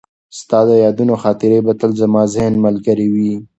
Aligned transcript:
ستا 0.39 0.59
د 0.69 0.71
یادونو 0.85 1.13
خاطرې 1.23 1.59
به 1.65 1.73
تل 1.79 1.91
زما 2.01 2.23
د 2.27 2.31
ذهن 2.35 2.53
ملګرې 2.65 3.07
وي. 3.13 3.33